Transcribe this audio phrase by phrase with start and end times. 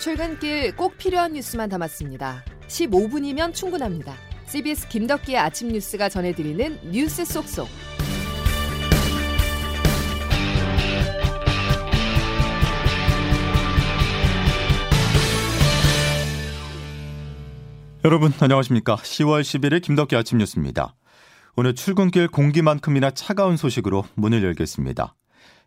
[0.00, 2.42] 출근길 꼭 필요한 뉴스만 담았습니다.
[2.68, 4.14] 15분이면 충분합니다.
[4.46, 7.68] CBS 김덕기의 아침 뉴스가 전해드리는 뉴스 속속.
[18.02, 18.96] 여러분 안녕하십니까?
[18.96, 20.94] 10월 11일 김덕기 아침 뉴스입니다.
[21.56, 25.14] 오늘 출근길 공기만큼이나 차가운 소식으로 문을 열겠습니다.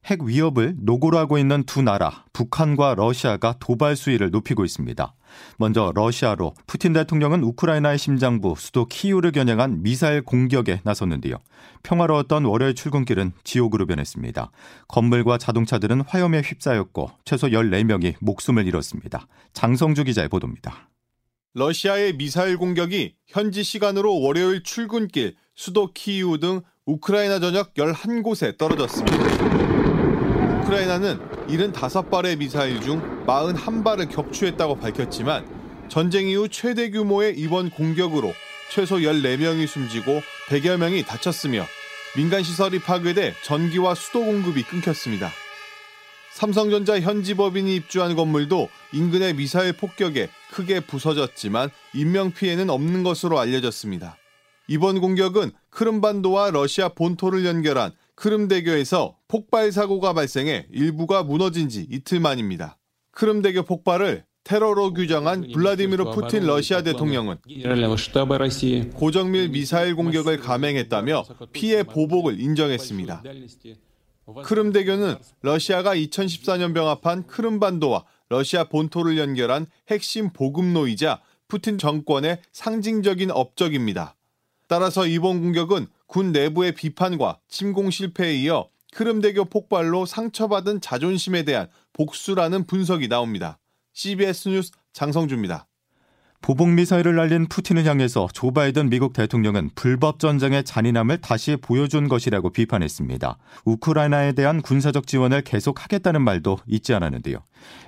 [0.05, 5.15] 핵 위협을 노고로 하고 있는 두 나라, 북한과 러시아가 도발 수위를 높이고 있습니다.
[5.57, 11.37] 먼저 러시아로 푸틴 대통령은 우크라이나의 심장부 수도 키이우를 겨냥한 미사일 공격에 나섰는데요.
[11.83, 14.51] 평화로웠던 월요일 출근길은 지옥으로 변했습니다.
[14.87, 19.27] 건물과 자동차들은 화염에 휩싸였고 최소 14명이 목숨을 잃었습니다.
[19.53, 20.89] 장성주 기자의 보도입니다.
[21.55, 29.72] 러시아의 미사일 공격이 현지 시간으로 월요일 출근길 수도 키이우 등 우크라이나 전역 11곳에 떨어졌습니다.
[30.63, 35.45] 우크라이나는 75발의 미사일 중 41발을 격추했다고 밝혔지만
[35.89, 38.33] 전쟁 이후 최대 규모의 이번 공격으로
[38.71, 41.65] 최소 14명이 숨지고 100여 명이 다쳤으며
[42.15, 45.31] 민간 시설이 파괴돼 전기와 수도 공급이 끊겼습니다.
[46.31, 54.17] 삼성전자 현지 법인이 입주한 건물도 인근의 미사일 폭격에 크게 부서졌지만 인명 피해는 없는 것으로 알려졌습니다.
[54.67, 62.77] 이번 공격은 크름반도와 러시아 본토를 연결한 크름대교에서 폭발 사고가 발생해 일부가 무너진 지 이틀 만입니다.
[63.11, 67.37] 크름대교 폭발을 테러로 규정한 블라디미르 푸틴 러시아 대통령은
[68.91, 73.23] 고정밀 미사일 공격을 감행했다며 피해 보복을 인정했습니다.
[74.43, 84.15] 크름대교는 러시아가 2014년 병합한 크름반도와 러시아 본토를 연결한 핵심 보급로이자 푸틴 정권의 상징적인 업적입니다.
[84.73, 92.65] 따라서 이번 공격은 군 내부의 비판과 침공 실패에 이어 크름대교 폭발로 상처받은 자존심에 대한 복수라는
[92.65, 93.59] 분석이 나옵니다.
[93.93, 95.67] CBS 뉴스 장성주입니다.
[96.41, 102.49] 보복 미사일을 날린 푸틴을 향해서 조 바이든 미국 대통령은 불법 전쟁의 잔인함을 다시 보여준 것이라고
[102.49, 103.37] 비판했습니다.
[103.65, 107.37] 우크라이나에 대한 군사적 지원을 계속하겠다는 말도 잊지 않았는데요.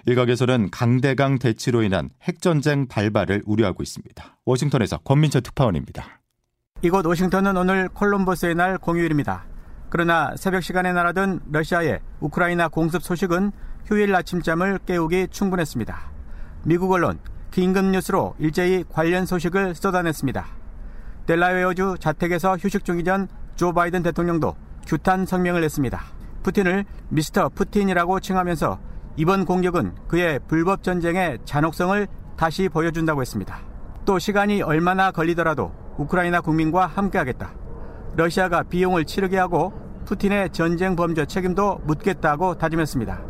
[0.05, 4.37] 일각에서는 강대강 대치로 인한 핵 전쟁 발발을 우려하고 있습니다.
[4.45, 6.21] 워싱턴에서 권민철 특파원입니다.
[6.85, 9.43] 이곳 워싱턴은 오늘 콜럼버스의 날 공휴일입니다.
[9.89, 13.51] 그러나 새벽 시간에 날아든 러시아의 우크라이나 공습 소식은
[13.85, 15.97] 휴일 아침잠을 깨우기 충분했습니다.
[16.63, 17.17] 미국 언론
[17.49, 20.45] 긴급 뉴스로 일제히 관련 소식을 쏟아냈습니다.
[21.25, 24.55] 델라웨어주 자택에서 휴식 중이던 조 바이든 대통령도
[24.85, 25.99] 규탄 성명을 냈습니다.
[26.43, 28.79] 푸틴을 미스터 푸틴이라고 칭하면서
[29.17, 32.07] 이번 공격은 그의 불법 전쟁의 잔혹성을
[32.37, 33.57] 다시 보여준다고 했습니다.
[34.05, 37.53] 또 시간이 얼마나 걸리더라도 우크라이나 국민과 함께하겠다.
[38.15, 39.73] 러시아가 비용을 치르게 하고
[40.05, 43.21] 푸틴의 전쟁 범죄 책임도 묻겠다고 다짐했습니다.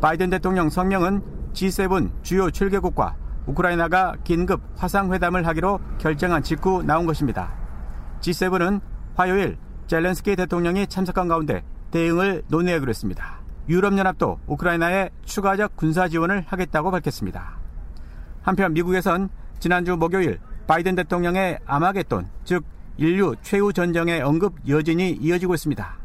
[0.00, 1.22] 바이든 대통령 성명은
[1.52, 3.14] G7 주요 7개국과
[3.46, 7.52] 우크라이나가 긴급 화상회담을 하기로 결정한 직후 나온 것입니다.
[8.20, 8.80] G7은
[9.14, 13.40] 화요일 젤렌스키 대통령이 참석한 가운데 대응을 논의하기로 했습니다.
[13.68, 17.58] 유럽연합도 우크라이나에 추가적 군사 지원을 하겠다고 밝혔습니다.
[18.42, 22.64] 한편 미국에선 지난주 목요일 바이든 대통령의 아마겟돈, 즉
[22.96, 25.96] 인류 최후 전쟁의 언급 여진이 이어지고 있습니다.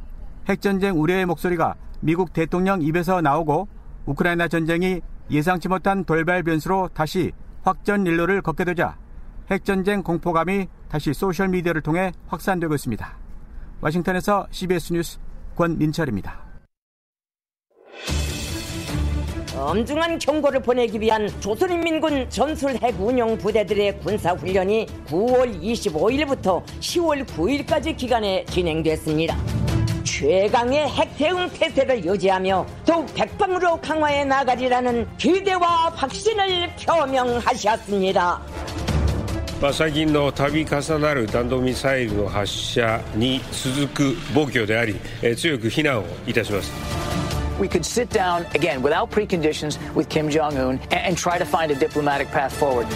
[0.47, 3.67] 핵전쟁 우려의 목소리가 미국 대통령 입에서 나오고
[4.05, 7.31] 우크라이나 전쟁이 예상치 못한 돌발 변수로 다시
[7.61, 8.97] 확전 일로를 걷게 되자
[9.51, 13.17] 핵전쟁 공포감이 다시 소셜미디어를 통해 확산되고 있습니다.
[13.81, 15.19] 와싱턴에서 CBS 뉴스
[15.55, 16.48] 권민철입니다.
[19.58, 29.36] 엄중한 경고를 보내기 위한 조선인민군 전술핵 운용 부대들의 군사훈련이 9월 25일부터 10월 9일까지 기간에 진행됐습니다.
[30.04, 38.40] 최강의 핵 대응 태세를 유지하며 더욱 백방으로 강화해 나가리라는 기대와 확신을 표명하셨습니다.
[39.72, 44.94] 最近の度重なる弾道ミサイルの発射に続く暴挙であり
[45.36, 47.17] 強く非難をいたします
[47.59, 51.71] We could sit down again without preconditions with Kim Jong Un and try to find
[51.71, 52.87] a diplomatic path forward.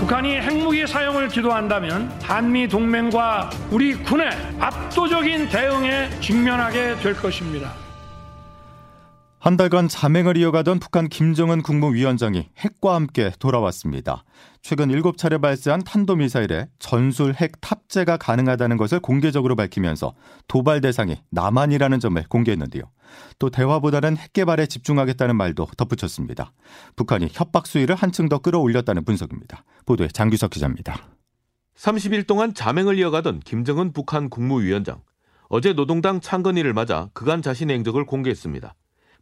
[0.00, 4.30] 북한이 핵무기 사용을 기도한다면 한미 동맹과 우리 군의
[4.60, 7.87] 압도적인 대응에 직면하게 될 것입니다.
[9.48, 14.22] 한 달간 자맹을 이어가던 북한 김정은 국무위원장이 핵과 함께 돌아왔습니다.
[14.60, 20.12] 최근 7차례 발사한 탄도미사일에 전술 핵 탑재가 가능하다는 것을 공개적으로 밝히면서
[20.48, 22.82] 도발 대상이 남한이라는 점을 공개했는데요.
[23.38, 26.52] 또 대화보다는 핵 개발에 집중하겠다는 말도 덧붙였습니다.
[26.96, 29.64] 북한이 협박 수위를 한층 더 끌어올렸다는 분석입니다.
[29.86, 31.08] 보도에 장규석 기자입니다.
[31.74, 35.00] 30일 동안 자맹을 이어가던 김정은 북한 국무위원장.
[35.48, 38.74] 어제 노동당 창건일을 맞아 그간 자신의 행적을 공개했습니다.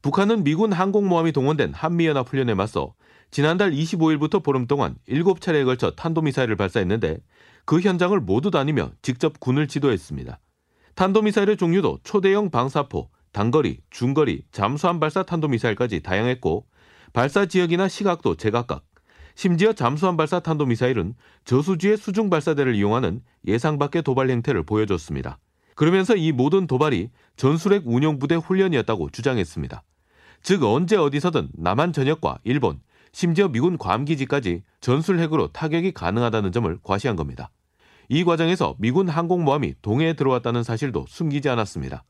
[0.02, 2.94] 북한은 미군 항공모함이 동원된 한미연합훈련에 맞서
[3.30, 7.18] 지난달 25일부터 보름 동안 7차례에 걸쳐 탄도미사일을 발사했는데
[7.64, 10.38] 그 현장을 모두 다니며 직접 군을 지도했습니다.
[10.94, 16.66] 탄도미사일의 종류도 초대형 방사포, 단거리, 중거리, 잠수함 발사 탄도미사일까지 다양했고
[17.12, 18.84] 발사 지역이나 시각도 제각각.
[19.34, 21.14] 심지어 잠수함 발사 탄도미사일은
[21.44, 25.38] 저수지의 수중 발사대를 이용하는 예상 밖의 도발 행태를 보여줬습니다.
[25.76, 29.84] 그러면서 이 모든 도발이 전술핵 운용부대 훈련이었다고 주장했습니다.
[30.42, 32.80] 즉 언제 어디서든 남한 전역과 일본,
[33.12, 37.50] 심지어 미군 괌기지까지 전술핵으로 타격이 가능하다는 점을 과시한 겁니다.
[38.08, 42.04] 이 과정에서 미군 항공모함이 동해에 들어왔다는 사실도 숨기지 않았습니다.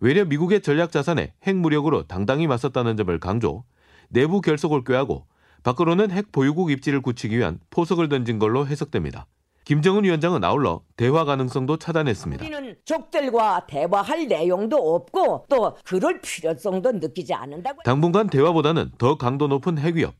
[0.00, 3.64] 외려 미국의 전략 자산에 핵 무력으로 당당히 맞섰다는 점을 강조,
[4.08, 5.26] 내부 결속을 꾀하고
[5.62, 9.26] 밖으로는 핵 보유국 입지를 굳히기 위한 포석을 던진 걸로 해석됩니다.
[9.66, 12.46] 김정은 위원장은 아울러 대화 가능성도 차단했습니다.
[12.46, 17.82] 우리는 적들과 대화할 내용도 없고 또 그럴 필요성도 느끼지 않는다고.
[17.82, 20.14] 당분간 대화보다는 더 강도 높은 핵 위협,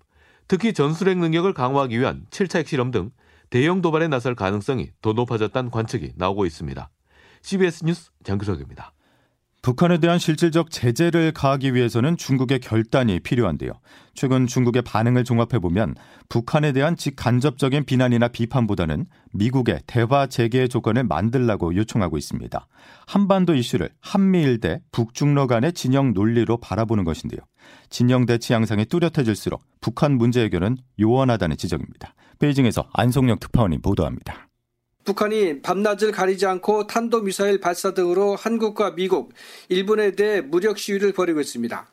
[0.48, 3.12] 특히 전술핵 능력을 강화하기 위한 7차 핵실험 등
[3.48, 6.90] 대형 도발에 나설 가능성이 더 높아졌다는 관측이 나오고 있습니다.
[7.42, 8.92] CBS 뉴스 장규석입니다.
[9.66, 13.72] 북한에 대한 실질적 제재를 가하기 위해서는 중국의 결단이 필요한데요.
[14.14, 15.96] 최근 중국의 반응을 종합해 보면
[16.28, 22.68] 북한에 대한 직간접적인 비난이나 비판보다는 미국의 대화 재개 조건을 만들라고 요청하고 있습니다.
[23.08, 27.40] 한반도 이슈를 한미일 대 북중러 간의 진영 논리로 바라보는 것인데요.
[27.90, 32.14] 진영 대치 양상이 뚜렷해질수록 북한 문제 해결은 요원하다는 지적입니다.
[32.38, 34.46] 베이징에서 안성영 특파원이 보도합니다.
[35.06, 39.32] 북한이 밤낮을 가리지 않고 탄도미사일 발사 등으로 한국과 미국,
[39.68, 41.86] 일본에 대해 무력 시위를 벌이고 있습니다.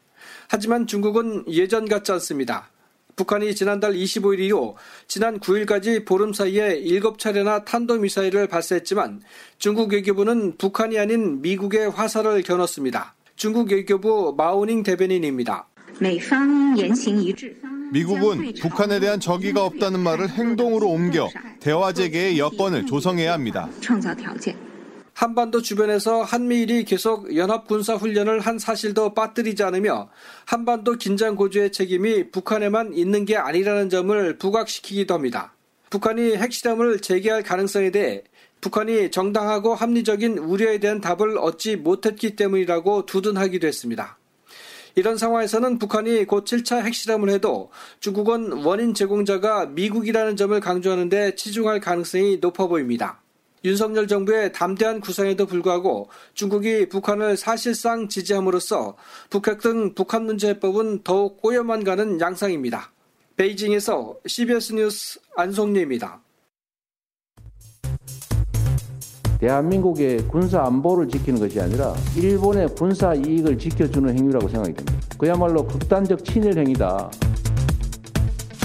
[0.50, 2.70] 하지만 중국은 예전 같지 않습니다.
[3.16, 4.76] 북한이 지난달 25일 이후
[5.08, 9.22] 지난 9일까지 보름 사이에 7차례나 탄도미사일을 발사했지만
[9.60, 13.14] 중국 외교부는 북한이 아닌 미국의 화살을 겨눴습니다.
[13.36, 15.68] 중국 외교부 마오닝 대변인입니다.
[17.92, 21.30] 미국은 북한에 대한 적의가 없다는 말을 행동으로 옮겨
[21.60, 23.70] 대화 재개의 여건을 조성해야 합니다.
[25.14, 30.10] 한반도 주변에서 한미일이 계속 연합 군사 훈련을 한 사실도 빠뜨리지 않으며
[30.46, 35.54] 한반도 긴장 고조의 책임이 북한에만 있는 게 아니라는 점을 부각시키기도 합니다.
[35.92, 38.24] 북한이 핵실험을 재개할 가능성에 대해
[38.62, 44.18] 북한이 정당하고 합리적인 우려에 대한 답을 얻지 못했기 때문이라고 두둔하기도 했습니다.
[44.96, 51.80] 이런 상황에서는 북한이 곧 7차 핵실험을 해도 중국은 원인 제공자가 미국이라는 점을 강조하는 데 치중할
[51.80, 53.20] 가능성이 높아 보입니다.
[53.66, 58.96] 윤석열 정부의 담대한 구상에도 불구하고 중국이 북한을 사실상 지지함으로써
[59.30, 62.92] 북핵 등 북한 문제 해법은 더욱 꼬여만 가는 양상입니다.
[63.38, 66.23] 베이징에서 CBS 뉴스 안송리입니다.
[69.44, 75.08] 대한민국의 군사 안보를 지키는 것이 아니라 일본의 군사 이익을 지켜주는 행위라고 생각이 됩니다.
[75.18, 77.12] 그야말로 극단적 친일 행위다.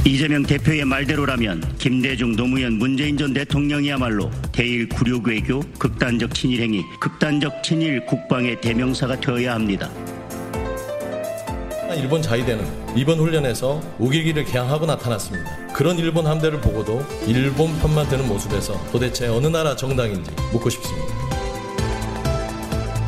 [0.07, 7.65] 이재명 대표의 말대로라면 김대중, 노무현, 문재인 전 대통령이야말로 대일 굴욕 외교, 극단적 친일 행위, 극단적
[7.65, 9.91] 친일 국방의 대명사가 되어야 합니다.
[11.95, 15.69] 일본 자위대는 이번 훈련에서 우길기를 개항하고 나타났습니다.
[15.73, 21.29] 그런 일본 함대를 보고도 일본 편만 드는 모습에서 도대체 어느 나라 정당인지 묻고 싶습니다.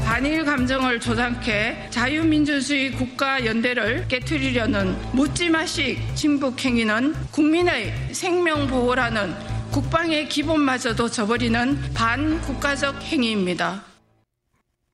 [0.05, 9.35] 반일 감정을 조장해 자유민주주의 국가 연대를 깨뜨리려는 묻지마식 진북 행위는 국민의 생명 보호라는
[9.71, 13.89] 국방의 기본마저도 저버리는 반국가적 행위입니다.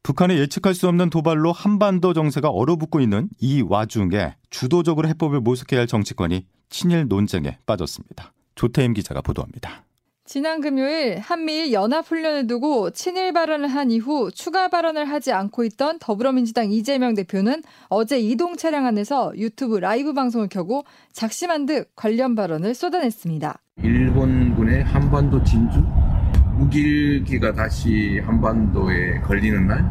[0.06, 5.88] 북한의 예측할 수 없는 도발로 한반도 정세가 얼어붙고 있는 이 와중에 주도적으로 해법을 모색해야 할
[5.88, 8.32] 정치권이 친일 논쟁에 빠졌습니다.
[8.54, 9.82] 조태임 기자가 보도합니다.
[10.24, 16.70] 지난 금요일 한미일 연합훈련을 두고 친일 발언을 한 이후 추가 발언을 하지 않고 있던 더불어민주당
[16.70, 23.58] 이재명 대표는 어제 이동 차량 안에서 유튜브 라이브 방송을 켜고 작심한 듯 관련 발언을 쏟아냈습니다.
[23.82, 25.82] 일본군의 한반도 진주
[26.56, 29.84] 무길기가 다시 한반도에 걸리는 날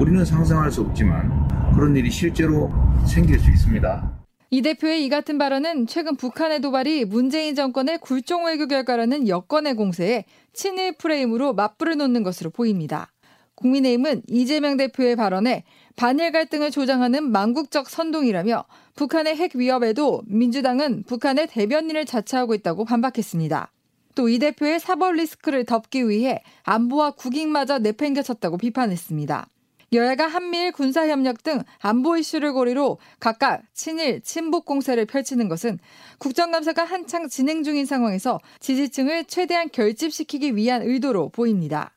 [0.00, 2.70] 우리는 상상할 수 없지만 그런 일이 실제로
[3.06, 4.12] 생길 수 있습니다.
[4.50, 10.24] 이 대표의 이 같은 발언은 최근 북한의 도발이 문재인 정권의 굴종 외교 결과라는 여권의 공세에
[10.52, 13.10] 친일 프레임으로 맞불을 놓는 것으로 보입니다.
[13.56, 15.64] 국민의힘은 이재명 대표의 발언에
[15.96, 18.64] 반일 갈등을 조장하는 망국적 선동이라며
[18.96, 23.70] 북한의 핵 위협에도 민주당은 북한의 대변인을 자처하고 있다고 반박했습니다.
[24.14, 29.48] 또 이 대표의 사법 리스크를 덮기 위해 안보와 국익마저 내팽겨쳤다고 비판했습니다.
[29.92, 35.78] 여야가 한미일 군사협력 등 안보 이슈를 고리로 각각 친일, 친북 공세를 펼치는 것은
[36.18, 41.92] 국정감사가 한창 진행 중인 상황에서 지지층을 최대한 결집시키기 위한 의도로 보입니다.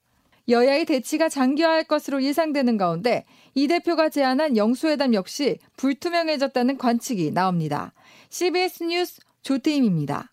[0.49, 7.93] 여야의 대치가 장기화할 것으로 예상되는 가운데 이 대표가 제안한 영수회담 역시 불투명해졌다는 관측이 나옵니다.
[8.29, 10.31] CBS 뉴스 조태임입니다.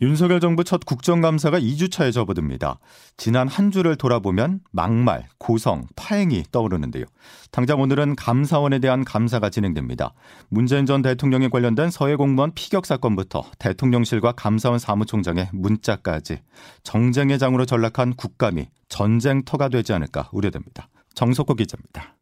[0.00, 2.78] 윤석열 정부 첫 국정감사가 2주차에 접어듭니다.
[3.16, 7.04] 지난 한 주를 돌아보면 막말, 고성, 파행이 떠오르는데요.
[7.52, 10.12] 당장 오늘은 감사원에 대한 감사가 진행됩니다.
[10.48, 16.40] 문재인 전 대통령에 관련된 서해 공무원 피격 사건부터 대통령실과 감사원 사무총장의 문자까지
[16.82, 20.88] 정쟁의 장으로 전락한 국감이 전쟁터가 되지 않을까 우려됩니다.
[21.14, 22.16] 정석호 기자입니다.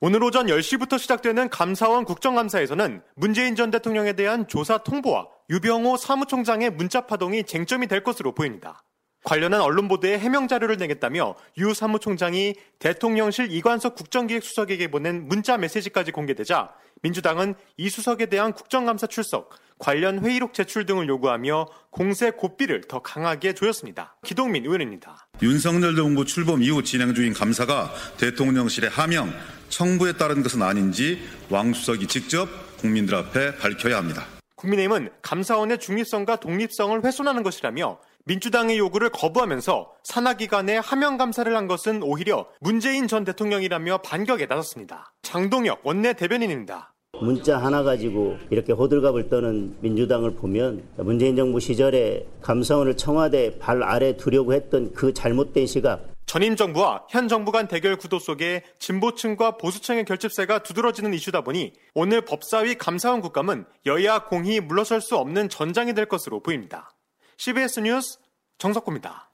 [0.00, 7.02] 오늘 오전 10시부터 시작되는 감사원 국정감사에서는 문재인 전 대통령에 대한 조사 통보와 유병호 사무총장의 문자
[7.02, 8.82] 파동이 쟁점이 될 것으로 보입니다.
[9.26, 16.70] 관련한 언론 보도에 해명 자료를 내겠다며 유 사무총장이 대통령실 이관석 국정기획수석에게 보낸 문자 메시지까지 공개되자
[17.02, 23.52] 민주당은 이 수석에 대한 국정감사 출석, 관련 회의록 제출 등을 요구하며 공세 고삐를 더 강하게
[23.52, 24.16] 조였습니다.
[24.24, 25.28] 기동민 의원입니다.
[25.42, 29.32] 윤석열 정부 출범 이후 진행 중인 감사가 대통령실의 하명,
[29.70, 32.48] 청부에 따른 것은 아닌지 왕 수석이 직접
[32.78, 34.35] 국민들 앞에 밝혀야 합니다.
[34.56, 42.46] 국민의힘은 감사원의 중립성과 독립성을 훼손하는 것이라며 민주당의 요구를 거부하면서 산하기관에 하명 감사를 한 것은 오히려
[42.60, 45.12] 문재인 전 대통령이라며 반격에 나섰습니다.
[45.22, 46.92] 장동혁 원내 대변인입니다.
[47.20, 54.16] 문자 하나 가지고 이렇게 호들갑을 떠는 민주당을 보면 문재인 정부 시절에 감사원을 청와대 발 아래
[54.16, 60.04] 두려고 했던 그 잘못된 시각 전임 정부와 현 정부 간 대결 구도 속에 진보층과 보수층의
[60.04, 66.06] 결집세가 두드러지는 이슈다 보니 오늘 법사위 감사원 국감은 여야 공히 물러설 수 없는 전장이 될
[66.06, 66.90] 것으로 보입니다.
[67.38, 68.18] CBS 뉴스
[68.58, 69.30] 정석구입니다.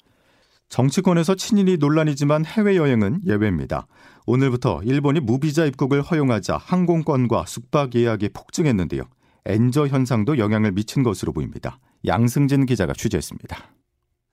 [0.69, 3.87] 정치권에서 친일이 논란이지만 해외여행은 예외입니다.
[4.27, 9.03] 오늘부터 일본이 무비자 입국을 허용하자 항공권과 숙박 예약이 폭증했는데요.
[9.47, 11.79] 엔저 현상도 영향을 미친 것으로 보입니다.
[12.07, 13.82] 양승진 기자가 취재했습니다.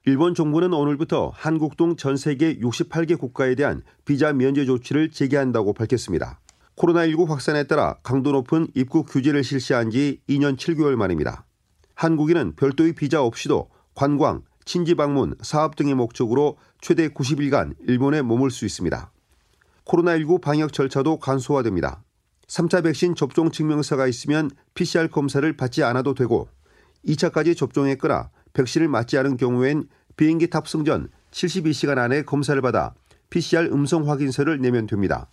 [0.09, 6.39] 일본 정부는 오늘부터 한국 등 전 세계 68개 국가에 대한 비자 면제 조치를 재개한다고 밝혔습니다.
[6.77, 11.45] 코로나19 확산에 따라 강도 높은 입국 규제를 실시한 지 2년 7개월 만입니다.
[11.93, 18.65] 한국인은 별도의 비자 없이도 관광, 친지 방문, 사업 등의 목적으로 최대 90일간 일본에 머물 수
[18.65, 19.11] 있습니다.
[19.85, 22.01] 코로나19 방역 절차도 간소화됩니다.
[22.47, 26.49] 3차 백신 접종 증명서가 있으면 PCR 검사를 받지 않아도 되고
[27.05, 29.87] 2차까지 접종했거나 백신을 맞지 않은 경우엔
[30.19, 32.93] 비행기 탑승 전 72시간 안에 검사를 받아
[33.29, 35.29] PCR 음성 확인서를 내면 됩니다.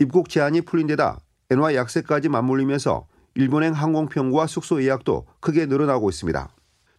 [0.00, 6.48] 입국 제한이 풀린 데다 엔화 약세까지 맞물리면서 일본행 항공편과 숙소 예약도 크게 늘어나고 있습니다.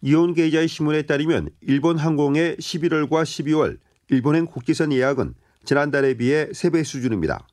[0.00, 3.76] 이온 게이자의 신문에 따르면 일본 항공의 11월과 12월
[4.08, 5.34] 일본행 국기선 예약은
[5.66, 7.46] 지난달에 비해 3배 수준입니다.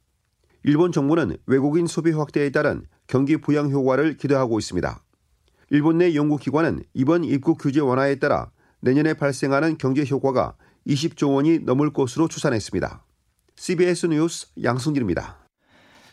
[0.64, 5.04] 일본 정부는 외국인 소비 확대에 따른 경기 부양 효과를 기대하고 있습니다.
[5.72, 8.50] 일본 내 연구기관은 이번 입국 규제 완화에 따라
[8.84, 13.04] 내년에 발생하는 경제 효과가 20조 원이 넘을 것으로 추산했습니다.
[13.56, 15.38] CBS 뉴스 양승길입니다.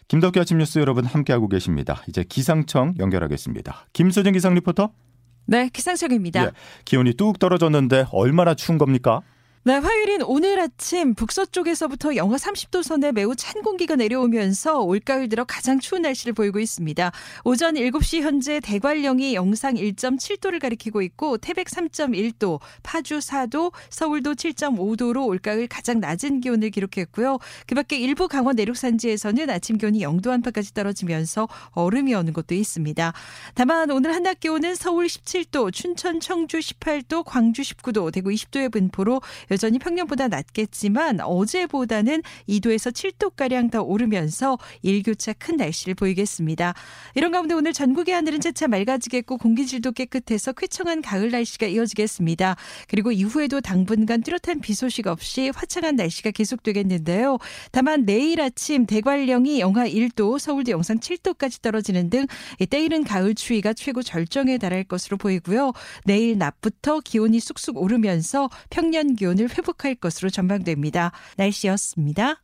[0.06, 2.02] 김덕기 아침 뉴스 여러분 함께하고 계십니다.
[2.08, 3.86] 이제 기상청 연결하겠습니다.
[3.92, 4.92] 김수진 기상 리포터.
[5.46, 6.44] 네, 기상청입니다.
[6.44, 6.50] 예,
[6.84, 9.20] 기온이 뚝 떨어졌는데 얼마나 추운 겁니까?
[9.62, 15.78] 네, 화요일인 오늘 아침 북서쪽에서부터 영하 30도 선에 매우 찬 공기가 내려오면서 올가을 들어 가장
[15.78, 17.12] 추운 날씨를 보이고 있습니다.
[17.44, 25.68] 오전 7시 현재 대관령이 영상 1.7도를 가리키고 있고 태백 3.1도, 파주 4도, 서울도 7.5도로 올가을
[25.68, 27.36] 가장 낮은 기온을 기록했고요.
[27.66, 33.12] 그밖에 일부 강원 내륙 산지에서는 아침 기온이 0도 안팎까지 떨어지면서 얼음이 오는 곳도 있습니다.
[33.52, 39.78] 다만 오늘 한낮 기온은 서울 17도, 춘천, 청주 18도, 광주 19도, 대구 20도의 분포로 여전히
[39.78, 46.74] 평년보다 낮겠지만 어제보다는 2도에서 7도가량 더 오르면서 일교차 큰 날씨를 보이겠습니다.
[47.14, 52.56] 이런 가운데 오늘 전국의 하늘은 차차 맑아지겠고 공기질도 깨끗해서 쾌청한 가을 날씨가 이어지겠습니다.
[52.88, 57.38] 그리고 이후에도 당분간 뚜렷한 비 소식 없이 화창한 날씨가 계속되겠는데요.
[57.72, 62.26] 다만 내일 아침 대관령이 영하 1도, 서울도 영상 7도까지 떨어지는 등
[62.68, 65.72] 때이른 가을 추위가 최고 절정에 달할 것으로 보이고요.
[66.04, 71.12] 내일 낮부터 기온이 쑥쑥 오르면서 평년 기온을 기온을 회복할 것으로 전망됩니다.
[71.36, 72.42] 날씨였습니다.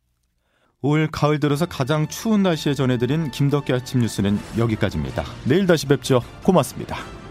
[0.83, 5.25] 올 가을 들어서 가장 추운 날씨에 전해드린 김덕기 아침 뉴스는 여기까지입니다.
[5.45, 6.23] 내일 다시 뵙죠.
[6.43, 7.26] 고맙습니다.